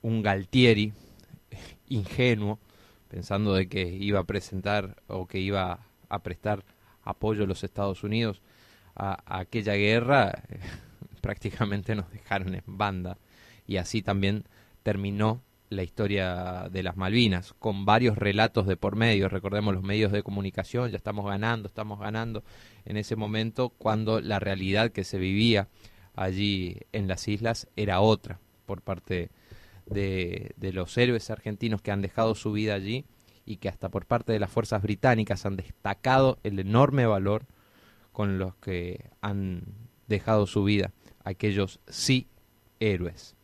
un 0.02 0.22
Galtieri 0.22 0.94
ingenuo, 1.90 2.60
pensando 3.08 3.54
de 3.54 3.68
que 3.68 3.88
iba 3.88 4.20
a 4.20 4.26
presentar 4.26 4.98
o 5.08 5.28
que 5.28 5.40
iba 5.40 5.80
a 6.10 6.20
prestar 6.20 6.64
apoyo 7.04 7.44
a 7.44 7.48
los 7.48 7.64
Estados 7.64 8.04
Unidos 8.04 8.42
a, 8.96 9.40
aquella 9.40 9.76
guerra, 9.76 10.44
prácticamente 11.22 11.96
nos 11.96 12.12
dejaron 12.12 12.56
en 12.56 12.64
banda 12.66 13.18
y 13.66 13.78
así 13.78 14.02
también 14.02 14.46
terminó 14.84 15.42
la 15.70 15.84
historia 15.84 16.68
de 16.72 16.84
las 16.84 16.98
Malvinas, 16.98 17.54
con 17.60 17.86
varios 17.86 18.18
relatos 18.18 18.66
de 18.66 18.76
por 18.76 18.96
medio, 18.96 19.30
recordemos 19.30 19.74
los 19.74 19.84
medios 19.84 20.12
de 20.12 20.24
comunicación, 20.24 20.90
ya 20.90 20.98
estamos 20.98 21.26
ganando, 21.26 21.68
estamos 21.68 22.00
ganando, 22.00 22.44
en 22.86 22.98
ese 22.98 23.16
momento 23.16 23.70
cuando 23.70 24.20
la 24.20 24.40
realidad 24.40 24.92
que 24.92 25.04
se 25.04 25.20
vivía 25.20 25.68
allí 26.16 26.78
en 26.92 27.08
las 27.08 27.28
islas 27.28 27.68
era 27.76 28.02
otra 28.02 28.40
por 28.66 28.82
parte 28.82 29.30
de, 29.86 30.54
de 30.58 30.74
los 30.74 30.98
héroes 30.98 31.30
argentinos 31.30 31.82
que 31.82 31.92
han 31.92 32.02
dejado 32.02 32.36
su 32.36 32.52
vida 32.52 32.74
allí 32.74 33.06
y 33.46 33.58
que 33.58 33.70
hasta 33.70 33.90
por 33.90 34.06
parte 34.06 34.34
de 34.34 34.40
las 34.40 34.52
fuerzas 34.52 34.82
británicas 34.82 35.46
han 35.46 35.56
destacado 35.56 36.40
el 36.44 36.60
enorme 36.60 37.06
valor 37.06 37.46
con 38.12 38.38
los 38.38 38.56
que 38.56 39.10
han 39.22 39.64
dejado 40.08 40.48
su 40.48 40.64
vida 40.64 40.92
aquellos 41.24 41.80
sí 41.88 42.28
héroes. 42.80 43.36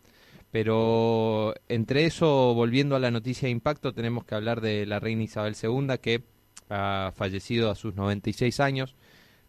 Pero 0.55 1.53
entre 1.67 2.05
eso, 2.05 2.53
volviendo 2.53 2.95
a 2.95 2.99
la 2.99 3.11
noticia 3.11 3.47
de 3.47 3.51
impacto, 3.51 3.93
tenemos 3.93 4.23
que 4.23 4.35
hablar 4.35 4.61
de 4.61 4.85
la 4.85 5.01
reina 5.01 5.23
Isabel 5.23 5.53
II, 5.61 5.97
que 6.01 6.23
ha 6.69 7.11
fallecido 7.13 7.69
a 7.69 7.75
sus 7.75 7.93
96 7.95 8.61
años. 8.61 8.95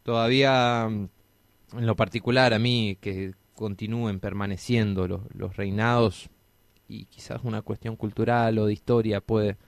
Todavía, 0.02 0.88
mm, 0.90 1.08
en 1.78 1.86
lo 1.86 1.94
particular, 1.94 2.52
a 2.52 2.58
mí, 2.58 2.98
que 3.00 3.34
continúen 3.54 4.18
permaneciendo 4.18 5.06
los, 5.06 5.56
reinados, 5.56 6.28
y 6.88 7.04
quizás 7.04 7.44
una 7.44 7.62
cuestión 7.62 7.94
cultural 7.94 8.58
o 8.58 8.66
de 8.66 8.72
historia 8.72 9.20
puede, 9.20 9.58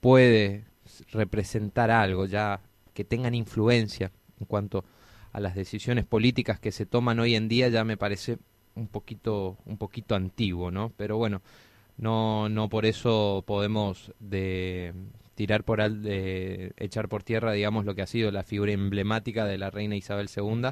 puede 0.00 0.66
representar 1.10 1.90
algo, 1.90 2.26
ya 2.26 2.60
que 2.92 3.06
tengan 3.06 3.34
influencia 3.34 4.12
en 4.38 4.44
cuanto 4.44 4.84
a 5.32 5.40
las 5.40 5.54
decisiones 5.54 6.04
políticas 6.04 6.60
que 6.60 6.70
se 6.70 6.84
toman 6.84 7.18
hoy 7.18 7.34
en 7.34 7.48
día, 7.48 7.70
ya 7.70 7.82
me 7.82 7.96
parece 7.96 8.36
un 8.76 8.88
poquito 8.88 9.56
un 9.66 9.78
poquito 9.78 10.14
antiguo, 10.14 10.70
¿no? 10.70 10.92
Pero 10.96 11.16
bueno, 11.16 11.42
no 11.96 12.48
no 12.48 12.68
por 12.68 12.86
eso 12.86 13.44
podemos 13.46 14.12
de 14.20 14.94
tirar 15.36 15.64
por 15.64 15.80
al, 15.80 16.02
de 16.02 16.72
echar 16.78 17.08
por 17.08 17.22
tierra, 17.22 17.52
digamos, 17.52 17.84
lo 17.84 17.94
que 17.94 18.02
ha 18.02 18.06
sido 18.06 18.30
la 18.32 18.42
figura 18.42 18.72
emblemática 18.72 19.44
de 19.44 19.58
la 19.58 19.70
reina 19.70 19.96
Isabel 19.96 20.28
II, 20.34 20.70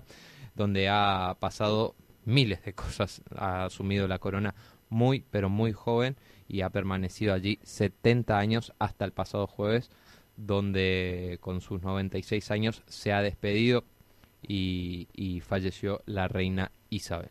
donde 0.54 0.88
ha 0.88 1.36
pasado 1.38 1.94
miles 2.24 2.64
de 2.64 2.72
cosas, 2.74 3.22
ha 3.36 3.66
asumido 3.66 4.08
la 4.08 4.18
corona 4.18 4.54
muy 4.88 5.24
pero 5.30 5.48
muy 5.48 5.72
joven 5.72 6.16
y 6.48 6.62
ha 6.62 6.70
permanecido 6.70 7.34
allí 7.34 7.58
70 7.62 8.38
años 8.38 8.72
hasta 8.78 9.04
el 9.04 9.12
pasado 9.12 9.46
jueves, 9.46 9.90
donde 10.36 11.38
con 11.40 11.60
sus 11.60 11.82
96 11.82 12.50
años 12.50 12.82
se 12.86 13.12
ha 13.12 13.22
despedido 13.22 13.84
y, 14.42 15.08
y 15.14 15.40
falleció 15.40 16.02
la 16.06 16.28
reina 16.28 16.70
Isabel. 16.90 17.30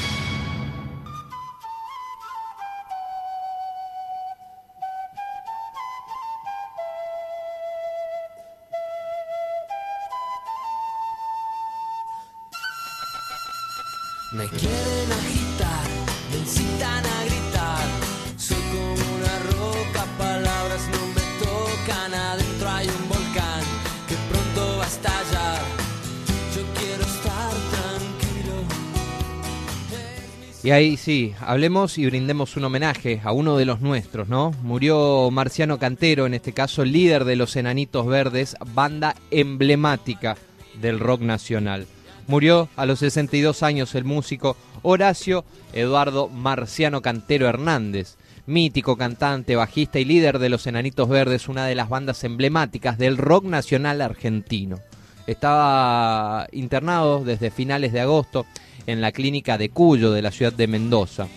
Y 30.63 30.69
ahí 30.69 30.95
sí, 30.95 31.33
hablemos 31.39 31.97
y 31.97 32.05
brindemos 32.05 32.55
un 32.55 32.65
homenaje 32.65 33.19
a 33.23 33.31
uno 33.31 33.57
de 33.57 33.65
los 33.65 33.81
nuestros, 33.81 34.29
¿no? 34.29 34.51
Murió 34.61 35.31
Marciano 35.31 35.79
Cantero, 35.79 36.27
en 36.27 36.35
este 36.35 36.53
caso 36.53 36.85
líder 36.85 37.25
de 37.25 37.35
los 37.35 37.55
Enanitos 37.55 38.05
Verdes, 38.05 38.55
banda 38.75 39.15
emblemática 39.31 40.37
del 40.79 40.99
rock 40.99 41.21
nacional. 41.21 41.87
Murió 42.27 42.69
a 42.75 42.85
los 42.85 42.99
62 42.99 43.63
años 43.63 43.95
el 43.95 44.03
músico 44.03 44.55
Horacio 44.83 45.45
Eduardo 45.73 46.29
Marciano 46.29 47.01
Cantero 47.01 47.47
Hernández, 47.47 48.17
mítico 48.45 48.97
cantante, 48.97 49.55
bajista 49.55 49.97
y 49.99 50.05
líder 50.05 50.37
de 50.37 50.49
los 50.49 50.67
Enanitos 50.67 51.09
Verdes, 51.09 51.49
una 51.49 51.65
de 51.65 51.73
las 51.73 51.89
bandas 51.89 52.23
emblemáticas 52.23 52.99
del 52.99 53.17
rock 53.17 53.45
nacional 53.45 53.99
argentino. 53.99 54.77
Estaba 55.25 56.47
internado 56.51 57.23
desde 57.23 57.49
finales 57.49 57.93
de 57.93 58.01
agosto 58.01 58.45
en 58.87 59.01
la 59.01 59.11
clínica 59.11 59.57
de 59.57 59.69
Cuyo 59.69 60.11
de 60.11 60.21
la 60.21 60.31
ciudad 60.31 60.53
de 60.53 60.67
Mendoza. 60.67 61.27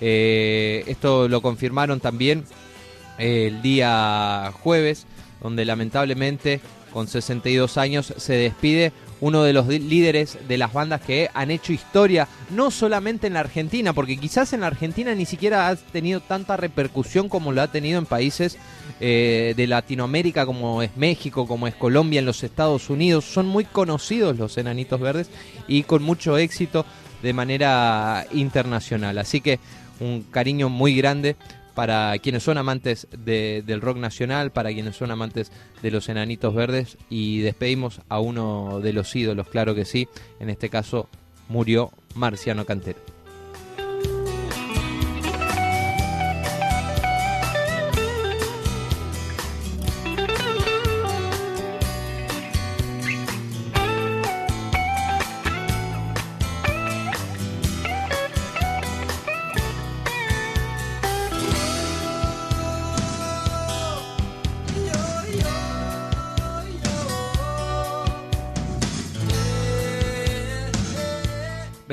Eh, 0.00 0.84
esto 0.86 1.28
lo 1.28 1.40
confirmaron 1.40 2.00
también 2.00 2.44
eh, 3.18 3.46
el 3.48 3.62
día 3.62 4.52
jueves, 4.62 5.06
donde 5.42 5.64
lamentablemente 5.64 6.60
con 6.92 7.08
62 7.08 7.76
años 7.76 8.14
se 8.16 8.34
despide 8.34 8.92
uno 9.20 9.42
de 9.42 9.52
los 9.52 9.66
líderes 9.66 10.38
de 10.46 10.58
las 10.58 10.72
bandas 10.72 11.00
que 11.00 11.30
han 11.34 11.50
hecho 11.50 11.72
historia, 11.72 12.28
no 12.50 12.70
solamente 12.70 13.26
en 13.26 13.34
la 13.34 13.40
Argentina, 13.40 13.92
porque 13.92 14.16
quizás 14.16 14.52
en 14.52 14.60
la 14.60 14.66
Argentina 14.66 15.14
ni 15.14 15.26
siquiera 15.26 15.68
ha 15.68 15.76
tenido 15.76 16.20
tanta 16.20 16.56
repercusión 16.56 17.28
como 17.28 17.52
lo 17.52 17.62
ha 17.62 17.68
tenido 17.68 17.98
en 17.98 18.06
países 18.06 18.58
eh, 19.00 19.54
de 19.56 19.66
Latinoamérica 19.66 20.46
como 20.46 20.82
es 20.82 20.96
México, 20.96 21.46
como 21.46 21.66
es 21.66 21.74
Colombia, 21.74 22.20
en 22.20 22.26
los 22.26 22.42
Estados 22.42 22.90
Unidos. 22.90 23.24
Son 23.24 23.46
muy 23.46 23.64
conocidos 23.64 24.38
los 24.38 24.56
Enanitos 24.58 25.00
Verdes 25.00 25.30
y 25.68 25.82
con 25.84 26.02
mucho 26.02 26.38
éxito 26.38 26.84
de 27.22 27.32
manera 27.32 28.26
internacional. 28.32 29.18
Así 29.18 29.40
que 29.40 29.58
un 30.00 30.22
cariño 30.22 30.68
muy 30.68 30.94
grande 30.94 31.36
para 31.74 32.16
quienes 32.18 32.42
son 32.42 32.58
amantes 32.58 33.06
del 33.24 33.80
rock 33.80 33.98
nacional, 33.98 34.52
para 34.52 34.72
quienes 34.72 34.96
son 34.96 35.10
amantes 35.10 35.50
de 35.82 35.90
los 35.90 36.08
enanitos 36.08 36.54
verdes 36.54 36.96
y 37.10 37.40
despedimos 37.40 38.00
a 38.08 38.20
uno 38.20 38.80
de 38.80 38.92
los 38.92 39.14
ídolos, 39.14 39.48
claro 39.48 39.74
que 39.74 39.84
sí, 39.84 40.08
en 40.40 40.50
este 40.50 40.68
caso 40.68 41.08
murió 41.48 41.90
Marciano 42.14 42.64
Cantero. 42.64 43.13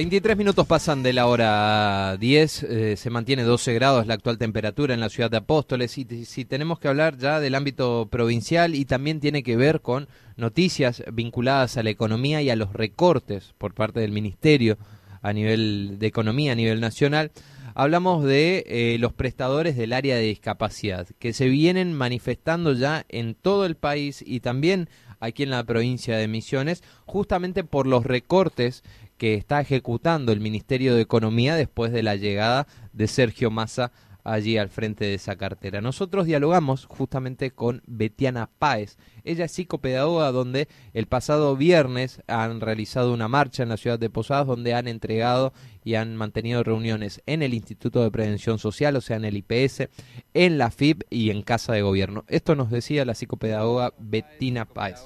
23 0.02 0.36
minutos 0.36 0.66
pasan 0.66 1.04
de 1.04 1.14
la 1.14 1.28
hora 1.28 2.18
10, 2.18 2.64
eh, 2.64 2.98
se 2.98 3.10
mantiene 3.12 3.44
12 3.44 3.72
grados 3.76 4.08
la 4.08 4.16
actual 4.16 4.40
temperatura 4.40 4.96
en 4.96 5.00
la 5.00 5.10
ciudad 5.10 5.30
de 5.30 5.38
Apóstoles 5.38 5.96
y 5.96 6.26
si 6.26 6.44
tenemos 6.44 6.80
que 6.80 6.88
hablar 6.88 7.20
ya 7.20 7.40
del 7.40 7.54
ámbito 7.54 8.08
provincial 8.10 8.74
y 8.74 8.86
también 8.86 9.20
tiene 9.20 9.44
que 9.44 9.56
ver 9.56 9.80
con 9.82 10.08
noticias 10.38 11.04
vinculadas 11.14 11.78
a 11.78 11.84
la 11.84 11.92
economía 11.92 12.42
y 12.42 12.50
a 12.50 12.56
los 12.56 12.74
recortes 12.74 13.54
por 13.60 13.76
parte 13.76 14.00
del 14.00 14.12
Ministerio 14.12 14.80
a 15.22 15.34
nivel 15.34 16.00
de 16.00 16.08
economía, 16.08 16.54
a 16.54 16.56
nivel 16.56 16.82
nacional, 16.82 17.30
hablamos 17.76 18.24
de 18.24 18.64
eh, 18.66 18.98
los 18.98 19.14
prestadores 19.14 19.78
del 19.78 19.94
área 19.94 20.16
de 20.16 20.24
discapacidad 20.24 21.08
que 21.20 21.32
se 21.32 21.48
vienen 21.48 21.94
manifestando 21.94 22.74
ya 22.74 23.06
en 23.10 23.36
todo 23.36 23.68
el 23.68 23.76
país 23.76 24.24
y 24.26 24.40
también 24.40 24.90
aquí 25.20 25.44
en 25.44 25.52
la 25.52 25.64
provincia 25.64 26.18
de 26.18 26.28
Misiones, 26.28 26.84
justamente 27.06 27.64
por 27.64 27.86
los 27.86 28.04
recortes 28.04 28.84
que 29.22 29.36
está 29.36 29.62
ejecutando 29.62 30.32
el 30.32 30.40
Ministerio 30.40 30.96
de 30.96 31.02
Economía 31.02 31.54
después 31.54 31.92
de 31.92 32.02
la 32.02 32.16
llegada 32.16 32.66
de 32.92 33.06
Sergio 33.06 33.52
Massa 33.52 33.92
allí 34.24 34.58
al 34.58 34.70
frente 34.70 35.06
de 35.06 35.14
esa 35.14 35.36
cartera. 35.36 35.80
Nosotros 35.80 36.26
dialogamos 36.26 36.88
justamente 36.88 37.52
con 37.52 37.84
Betiana 37.86 38.50
Páez. 38.58 38.98
Ella 39.24 39.46
es 39.46 39.52
psicopedagoga 39.52 40.32
donde 40.32 40.68
el 40.96 41.06
pasado 41.06 41.56
viernes 41.56 42.24
han 42.26 42.62
realizado 42.62 43.14
una 43.14 43.28
marcha 43.28 43.62
en 43.62 43.70
la 43.70 43.78
ciudad 43.78 44.00
de 44.00 44.10
Posadas 44.10 44.48
donde 44.48 44.74
han 44.74 44.88
entregado 44.88 45.54
y 45.84 45.94
han 45.94 46.16
mantenido 46.16 46.64
reuniones 46.64 47.22
en 47.28 47.44
el 47.44 47.54
Instituto 47.54 48.02
de 48.02 48.10
Prevención 48.10 48.58
Social, 48.58 48.96
o 48.96 49.02
sea, 49.02 49.18
en 49.18 49.26
el 49.26 49.38
IPS, 49.38 49.88
en 50.34 50.58
la 50.58 50.72
FIP 50.72 51.04
y 51.12 51.30
en 51.30 51.44
Casa 51.44 51.74
de 51.74 51.84
Gobierno. 51.84 52.26
Esto 52.28 52.56
nos 52.56 52.72
decía 52.72 53.06
la 53.06 53.14
psicopedagoga 53.14 53.94
Betina 54.00 54.66
Páez. 54.66 55.00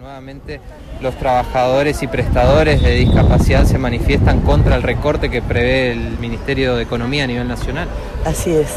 Nuevamente, 0.00 0.62
los 1.02 1.14
trabajadores 1.16 2.02
y 2.02 2.06
prestadores 2.06 2.82
de 2.82 2.92
discapacidad 2.92 3.66
se 3.66 3.76
manifiestan 3.76 4.40
contra 4.40 4.76
el 4.76 4.82
recorte 4.82 5.28
que 5.28 5.42
prevé 5.42 5.92
el 5.92 6.18
Ministerio 6.18 6.74
de 6.74 6.84
Economía 6.84 7.24
a 7.24 7.26
nivel 7.26 7.46
nacional. 7.46 7.86
Así 8.24 8.50
es, 8.50 8.68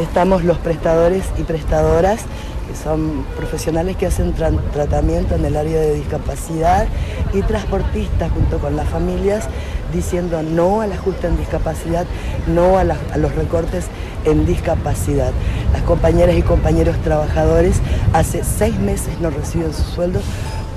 estamos 0.00 0.44
los 0.44 0.56
prestadores 0.58 1.24
y 1.36 1.42
prestadoras 1.42 2.20
que 2.68 2.76
son 2.76 3.24
profesionales 3.36 3.96
que 3.96 4.06
hacen 4.06 4.32
tratamiento 4.72 5.34
en 5.34 5.46
el 5.46 5.56
área 5.56 5.80
de 5.80 5.94
discapacidad 5.94 6.86
y 7.32 7.42
transportistas 7.42 8.30
junto 8.30 8.58
con 8.58 8.76
las 8.76 8.88
familias 8.88 9.48
diciendo 9.92 10.42
no 10.42 10.82
al 10.82 10.92
ajuste 10.92 11.26
en 11.26 11.38
discapacidad, 11.38 12.06
no 12.46 12.78
a, 12.78 12.82
a, 12.82 13.16
los 13.16 13.34
recortes 13.34 13.86
en 14.24 14.46
discapacidad. 14.46 15.32
Las 15.72 15.82
compañeras 15.82 16.36
y 16.36 16.42
compañeros 16.42 16.96
trabajadores 16.98 17.80
hace 18.12 18.44
seis 18.44 18.78
meses 18.78 19.18
no 19.20 19.30
reciben 19.30 19.72
su 19.72 19.82
sueldo 19.82 20.20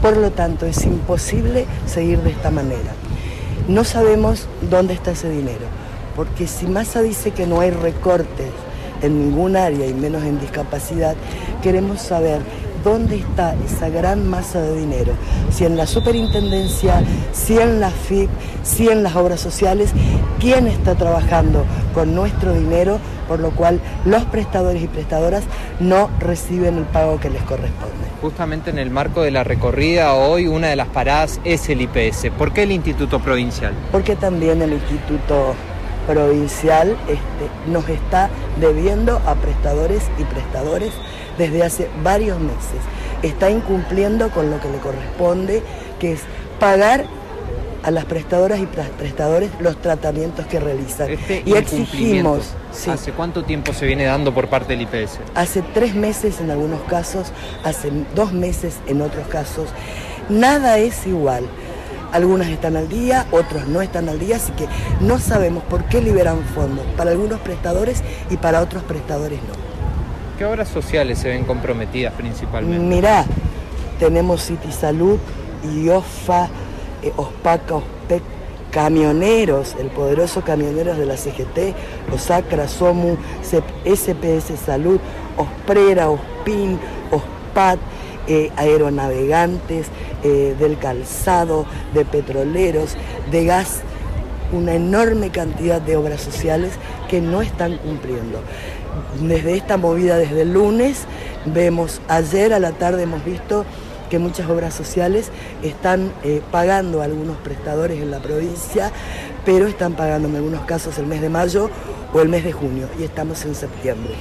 por 0.02 0.18
lo 0.18 0.32
tanto, 0.32 0.66
es 0.66 0.84
imposible 0.86 1.66
seguir 1.86 2.20
de 2.20 2.32
esta 2.32 2.52
manera. 2.52 2.94
No 3.68 3.84
sabemos 3.84 4.48
dónde 4.70 4.94
está 4.94 5.12
ese 5.12 5.30
dinero, 5.30 5.66
porque 6.16 6.48
si 6.48 6.66
Massa 6.66 7.02
dice 7.02 7.32
que 7.32 7.46
no 7.46 7.60
hay 7.60 7.70
recortes 7.70 8.50
en 9.02 9.20
ningún 9.20 9.56
área 9.56 9.86
y 9.88 9.94
menos 9.94 10.24
en 10.24 10.40
discapacidad, 10.40 11.16
queremos 11.62 12.02
saber 12.02 12.42
dónde 12.84 13.18
está 13.18 13.56
esa 13.66 13.90
gran 13.90 14.28
masa 14.28 14.62
de 14.62 14.80
dinero, 14.80 15.14
si 15.52 15.66
en 15.66 15.78
la 15.78 15.88
superintendencia, 15.88 17.04
si 17.32 17.58
en 17.58 17.80
la 17.80 17.90
FIP, 17.90 18.30
si 18.64 18.90
en 18.90 19.04
las 19.04 19.16
obras 19.16 19.40
sociales, 19.40 19.92
quién 20.40 20.68
está 20.68 20.96
trabajando 20.96 21.66
con 21.94 22.16
nuestro 22.16 22.54
dinero, 22.54 23.00
por 23.28 23.40
lo 23.40 23.52
cual 23.52 23.80
los 24.06 24.24
prestadores 24.26 24.82
y 24.84 24.88
prestadoras 24.88 25.44
no 25.80 26.10
reciben 26.20 26.78
el 26.78 26.86
pago 26.86 27.20
que 27.20 27.30
les 27.30 27.42
corresponde. 27.44 27.96
Justamente 28.22 28.70
en 28.70 28.78
el 28.78 28.92
marco 28.92 29.24
de 29.24 29.32
la 29.32 29.44
recorrida 29.44 30.14
hoy 30.14 30.48
una 30.48 30.68
de 30.68 30.76
las 30.76 30.88
paradas 30.88 31.40
es 31.44 31.70
el 31.70 31.82
IPS. 31.82 32.30
¿Por 32.38 32.54
qué 32.54 32.64
el 32.64 32.72
Instituto 32.72 33.20
Provincial? 33.20 33.74
Porque 33.92 34.16
también 34.16 34.62
el 34.62 34.74
Instituto 34.74 35.56
Provincial 36.08 36.98
este, 37.08 37.72
nos 37.72 37.88
está 37.90 38.30
debiendo 38.60 39.18
a 39.26 39.36
prestadores 39.36 40.04
y 40.18 40.24
prestadores 40.24 40.92
desde 41.38 41.64
hace 41.64 41.90
varios 42.04 42.40
meses. 42.40 42.82
Está 43.22 43.50
incumpliendo 43.50 44.30
con 44.30 44.50
lo 44.50 44.60
que 44.60 44.70
le 44.70 44.78
corresponde, 44.80 45.62
que 46.00 46.14
es 46.14 46.22
pagar 46.60 47.06
a 47.84 47.92
las 47.92 48.06
prestadoras 48.06 48.60
y 48.60 48.66
prestadores 48.66 49.50
los 49.60 49.78
tratamientos 49.82 50.46
que 50.46 50.60
realizan. 50.60 51.10
Este 51.10 51.44
y 51.46 51.54
exigimos. 51.54 52.54
¿Hace 52.88 53.12
cuánto 53.12 53.44
tiempo 53.44 53.74
se 53.74 53.86
viene 53.86 54.06
dando 54.06 54.34
por 54.34 54.48
parte 54.48 54.76
del 54.76 54.82
IPS? 54.84 55.20
Hace 55.36 55.62
tres 55.74 55.96
meses 55.96 56.40
en 56.40 56.52
algunos 56.52 56.82
casos, 56.82 57.32
hace 57.64 57.92
dos 58.16 58.34
meses 58.34 58.80
en 58.88 59.02
otros 59.02 59.28
casos. 59.28 59.70
Nada 60.30 60.78
es 60.78 61.06
igual. 61.08 61.46
Algunas 62.12 62.48
están 62.50 62.76
al 62.76 62.90
día, 62.90 63.26
otros 63.32 63.68
no 63.68 63.82
están 63.82 64.10
al 64.10 64.20
día, 64.20 64.36
así 64.36 64.52
que 64.54 64.68
no 65.00 65.20
sabemos 65.20 65.64
por 65.64 65.86
qué 65.86 66.02
liberan 66.02 66.44
fondos 66.54 66.86
para 66.98 67.12
algunos 67.12 67.40
prestadores 67.40 68.04
y 68.30 68.38
para 68.38 68.62
otros 68.62 68.84
prestadores 68.84 69.40
no. 69.44 69.54
¿Qué 70.38 70.46
obras 70.46 70.70
sociales 70.70 71.20
se 71.20 71.30
ven 71.30 71.46
comprometidas 71.46 72.14
principalmente? 72.14 72.84
Mirá, 72.84 73.26
tenemos 74.00 74.42
City 74.42 74.72
Salud, 74.72 75.20
IOFA, 75.64 76.50
eh, 77.04 77.14
OSPACA, 77.16 77.76
OSPEC, 77.76 78.24
camioneros, 78.72 79.76
el 79.80 79.88
poderoso 79.88 80.42
camioneros 80.42 80.98
de 80.98 81.06
la 81.06 81.18
CGT, 81.18 81.76
OSACRA, 82.14 82.68
SOMU, 82.68 83.18
SPS 83.44 84.58
Salud, 84.66 85.00
OSPRERA, 85.38 86.10
OSPIN, 86.10 86.80
OSPAT, 87.12 87.80
eh, 88.32 88.50
aeronavegantes, 88.56 89.88
eh, 90.24 90.56
del 90.58 90.78
calzado, 90.78 91.66
de 91.94 92.06
petroleros, 92.06 92.96
de 93.30 93.44
gas, 93.44 93.82
una 94.54 94.74
enorme 94.74 95.32
cantidad 95.32 95.82
de 95.82 95.98
obras 95.98 96.22
sociales 96.22 96.72
que 97.10 97.20
no 97.20 97.42
están 97.42 97.76
cumpliendo 97.80 98.40
desde 99.20 99.58
esta 99.58 99.76
movida 99.76 100.18
desde 100.18 100.44
el 100.44 100.54
lunes. 100.54 101.00
Vemos, 101.46 102.00
ayer 102.08 102.54
a 102.54 102.60
la 102.60 102.72
tarde 102.72 103.04
hemos 103.04 103.26
visto 103.26 103.66
que 104.10 104.18
muchas 104.18 104.50
obras 104.50 104.74
sociales 104.74 105.30
están 105.62 106.14
eh, 106.24 106.42
pagando 106.52 107.02
algunos 107.02 107.36
prestadores 107.36 108.02
en 108.02 108.12
la 108.12 108.20
provincia, 108.20 108.94
pero 109.44 109.68
están 109.68 109.96
pagando 109.96 110.30
en 110.30 110.38
algunos 110.38 110.62
casos 110.62 110.98
el 111.00 111.06
mes 111.06 111.20
de 111.20 111.28
mayo 111.28 111.70
o 112.14 112.22
el 112.22 112.30
mes 112.30 112.46
de 112.46 112.54
junio 112.54 112.88
y 112.98 113.04
estamos 113.04 113.44
en 113.44 113.56
septiembre. 113.56 114.16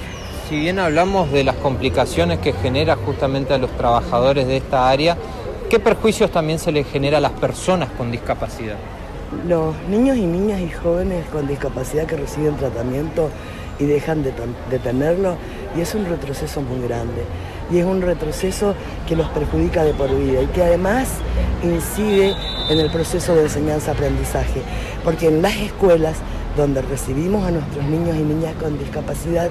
Si 0.51 0.59
bien 0.59 0.81
hablamos 0.81 1.31
de 1.31 1.45
las 1.45 1.55
complicaciones 1.55 2.41
que 2.41 2.53
genera 2.53 2.97
justamente 2.97 3.55
a 3.55 3.59
los 3.59 3.71
trabajadores 3.77 4.49
de 4.49 4.57
esta 4.57 4.91
área, 4.91 5.17
¿qué 5.71 5.79
perjuicios 5.79 6.33
también 6.33 6.59
se 6.59 6.73
les 6.73 6.89
genera 6.89 7.19
a 7.19 7.21
las 7.21 7.31
personas 7.31 7.89
con 7.97 8.11
discapacidad? 8.11 8.75
Los 9.47 9.77
niños 9.89 10.17
y 10.17 10.27
niñas 10.27 10.61
y 10.61 10.69
jóvenes 10.71 11.25
con 11.27 11.47
discapacidad 11.47 12.05
que 12.05 12.17
reciben 12.17 12.57
tratamiento 12.57 13.31
y 13.79 13.85
dejan 13.85 14.25
de, 14.25 14.33
tenerlo 14.83 15.37
y 15.77 15.83
es 15.83 15.95
un 15.95 16.07
retroceso 16.07 16.61
muy 16.63 16.85
grande 16.89 17.23
y 17.71 17.79
es 17.79 17.85
un 17.85 18.03
retroceso 18.03 18.75
que 19.07 19.15
los 19.15 19.29
perjudica 19.29 19.85
de 19.85 19.95
por 19.95 20.13
vida 20.13 20.43
y 20.43 20.47
que 20.47 20.65
además 20.65 21.11
incide 21.63 22.35
en 22.69 22.81
el 22.81 22.91
proceso 22.91 23.37
de 23.37 23.43
enseñanza-aprendizaje, 23.43 24.63
porque 25.05 25.29
en 25.29 25.43
las 25.43 25.55
escuelas 25.55 26.17
donde 26.57 26.83
recibimos 26.83 27.47
a 27.47 27.51
nuestros 27.51 27.85
niños 27.85 28.17
y 28.17 28.23
niñas 28.23 28.55
con 28.61 28.79
discapacidad, 28.79 29.51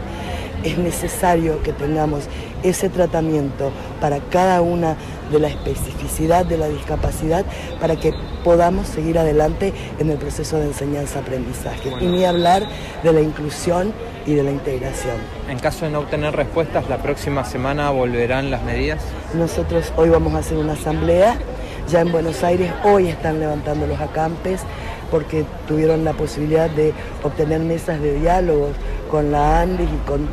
es 0.63 0.77
necesario 0.77 1.61
que 1.63 1.71
tengamos 1.71 2.25
ese 2.63 2.89
tratamiento 2.89 3.71
para 4.01 4.19
cada 4.19 4.61
una 4.61 4.95
de 5.31 5.39
la 5.39 5.47
especificidad 5.47 6.45
de 6.45 6.57
la 6.57 6.67
discapacidad 6.67 7.45
para 7.79 7.95
que 7.95 8.13
podamos 8.43 8.87
seguir 8.87 9.17
adelante 9.17 9.73
en 9.99 10.09
el 10.09 10.17
proceso 10.17 10.57
de 10.57 10.65
enseñanza-aprendizaje. 10.65 11.93
Y 12.01 12.07
ni 12.07 12.25
hablar 12.25 12.63
de 13.03 13.13
la 13.13 13.21
inclusión 13.21 13.93
y 14.25 14.33
de 14.33 14.43
la 14.43 14.51
integración. 14.51 15.17
En 15.47 15.59
caso 15.59 15.85
de 15.85 15.91
no 15.91 15.99
obtener 15.99 16.35
respuestas, 16.35 16.89
la 16.89 16.97
próxima 16.97 17.45
semana 17.45 17.89
volverán 17.91 18.51
las 18.51 18.63
medidas. 18.63 19.01
Nosotros 19.33 19.93
hoy 19.95 20.09
vamos 20.09 20.33
a 20.33 20.39
hacer 20.39 20.57
una 20.57 20.73
asamblea. 20.73 21.37
Ya 21.89 22.01
en 22.01 22.11
Buenos 22.11 22.43
Aires 22.43 22.71
hoy 22.83 23.07
están 23.07 23.39
levantando 23.39 23.87
los 23.87 23.99
acampes 23.99 24.61
porque 25.11 25.45
tuvieron 25.67 26.05
la 26.05 26.13
posibilidad 26.13 26.69
de 26.69 26.93
obtener 27.23 27.59
mesas 27.61 28.01
de 28.01 28.19
diálogo 28.19 28.69
con 29.09 29.31
la 29.31 29.61
ANDI 29.61 29.83
y 29.83 30.07
con 30.07 30.27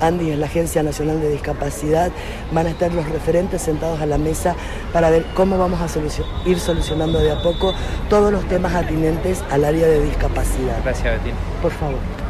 Andy 0.00 0.30
es 0.30 0.38
la 0.38 0.46
Agencia 0.46 0.82
Nacional 0.82 1.20
de 1.20 1.30
Discapacidad, 1.30 2.10
van 2.52 2.66
a 2.66 2.70
estar 2.70 2.92
los 2.92 3.08
referentes 3.08 3.62
sentados 3.62 4.00
a 4.00 4.06
la 4.06 4.18
mesa 4.18 4.54
para 4.92 5.10
ver 5.10 5.24
cómo 5.34 5.58
vamos 5.58 5.80
a 5.80 6.48
ir 6.48 6.58
solucionando 6.58 7.18
de 7.18 7.32
a 7.32 7.42
poco 7.42 7.72
todos 8.10 8.32
los 8.32 8.46
temas 8.48 8.74
atinentes 8.74 9.42
al 9.50 9.64
área 9.64 9.86
de 9.86 10.02
discapacidad. 10.02 10.82
Gracias, 10.84 11.18
Betín. 11.18 11.34
Por 11.62 11.72
favor. 11.72 12.25